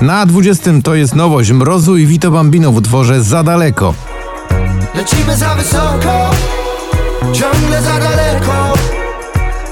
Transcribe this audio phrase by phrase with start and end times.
[0.00, 3.94] Na 20 to jest nowość Mrozu i Vito Bambino w utworze Za daleko.
[4.94, 6.30] Lecimy za wysoko,
[7.32, 8.72] ciągle za daleko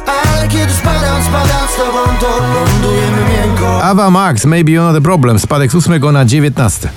[0.06, 5.00] Ale kiedy spadam, spadam z tobą, to lądujemy miękko Ava Max, Maybe You're Not The
[5.00, 6.88] Problem, spadek z 8 na 19.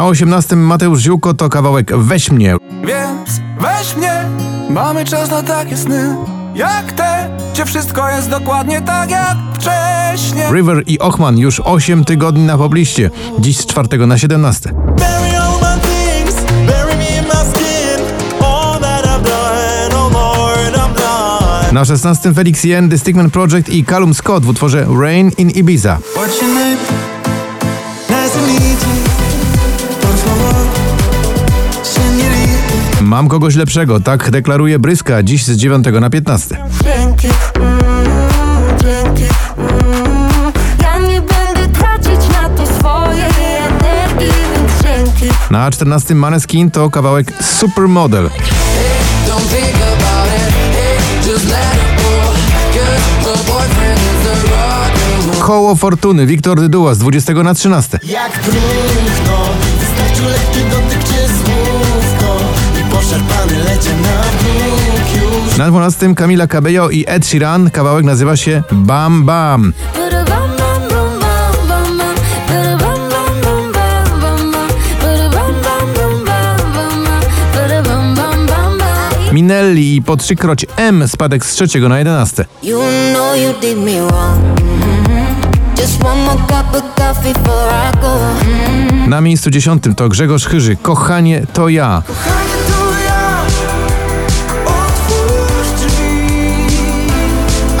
[0.00, 2.56] Na 18 Mateusz Ziółko to kawałek Weź mnie.
[2.84, 4.24] Więc weź mnie,
[4.70, 6.16] mamy czas na takie sny
[6.54, 12.44] Jak te, gdzie wszystko jest dokładnie tak jak wcześniej River i Ochman już 8 tygodni
[12.44, 13.10] na pobliście.
[13.38, 14.72] Dziś z 4 na 17.
[14.72, 16.34] Bury all my things,
[16.66, 18.04] bury me in my skin.
[18.44, 21.72] All that I've done, oh Lord, I'm done.
[21.72, 25.98] Na 16 Felix Yen, The Stigman Project i Callum Scott w utworze Rain in Ibiza.
[33.10, 36.56] Mam kogoś lepszego, tak deklaruje Bryska dziś z 9 na 15.
[36.84, 37.84] Dzięki, mm,
[38.82, 39.24] dzięki.
[39.56, 40.52] mm.
[42.32, 43.22] Na to swojej
[43.56, 45.34] energii, więc dzięki.
[45.50, 48.30] Na 14 Maneskin to kawałek Supermodel.
[55.40, 57.98] Koło Fortuny, Wiktor Dyduła z 20 na 13.
[58.02, 59.59] Jak próchno,
[65.60, 69.72] Na 12 Camila Cabello i Ed Sheeran, kawałek nazywa się Bam Bam.
[79.32, 82.44] Minelli i po trzykroć M, spadek z 3 na 11.
[82.62, 82.80] You
[83.12, 84.60] know you did me wrong.
[84.60, 85.26] Mhm.
[85.78, 88.18] Just one more cup of coffee before I go.
[88.40, 89.10] Mhm.
[89.10, 92.02] Na miejscu 10 to Grzegorz Chyży, Kochanie to ja.
[92.06, 92.59] Kochanie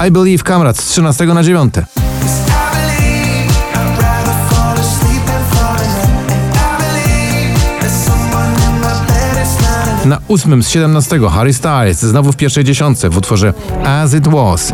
[0.06, 1.78] I Believe Kamrat z 13 na 9.
[1.78, 6.32] I believe I'd rather fall asleep than fall in love.
[6.32, 11.54] And I believe there's someone in my bed it's not Na 8 z 17 Harry
[11.54, 13.52] Styles, znowu w pierwszej dziesiątce w utworze
[13.84, 14.72] As It Was.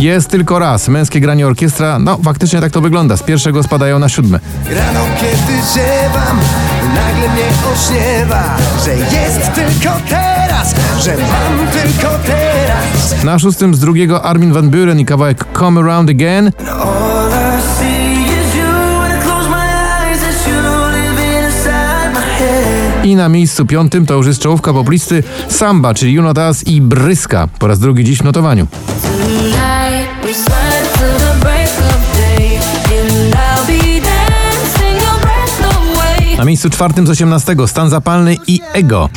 [0.00, 4.08] Jest tylko raz, męskie granie orkiestra, no faktycznie tak to wygląda, z pierwszego spadają na
[4.08, 4.40] siódme.
[4.70, 6.38] Rano kiedy ziewam,
[6.94, 14.24] nagle mnie ośniewa Że jest tylko teraz, że mam tylko teraz Na szóstym z drugiego
[14.24, 16.52] Armin van Buren i kawałek Come Around Again.
[16.68, 17.18] All
[23.08, 27.48] I na miejscu piątym to już jest czołówka poplisty Samba, czyli Juno Das i Bryska,
[27.58, 28.66] po raz drugi dziś w notowaniu.
[36.58, 39.08] Miejscu czwartym z 18 Stan Zapalny i Ego.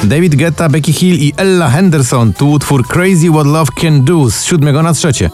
[0.00, 4.30] To David Guetta, Becky Hill i Ella Henderson tu utwór Crazy What Love Can Do
[4.30, 5.30] z siódmego na trzecie.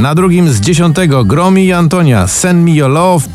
[0.00, 3.28] Na drugim z dziesiątego Gromi i Antonia Send Me Your Love.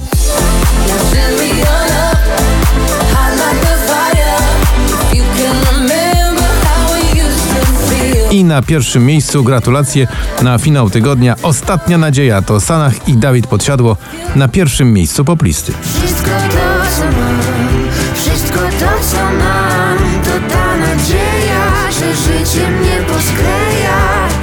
[8.33, 10.07] I na pierwszym miejscu gratulacje
[10.41, 11.35] na finał tygodnia.
[11.43, 13.97] Ostatnia nadzieja to Sanach i Dawid Podsiadło
[14.35, 15.73] na pierwszym miejscu poplisty.
[15.81, 17.39] Wszystko to, co mam,
[18.15, 24.42] wszystko to, co mam, to ta nadzieja, że życie mnie poskleja.